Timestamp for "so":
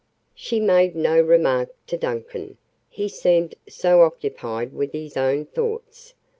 3.69-4.01